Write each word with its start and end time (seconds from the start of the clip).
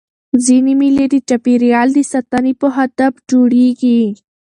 ځيني 0.43 0.73
مېلې 0.81 1.05
د 1.11 1.15
چاپېریال 1.27 1.87
د 1.93 1.99
ساتني 2.11 2.53
په 2.61 2.67
هدف 2.77 3.13
جوړېږي. 3.29 4.01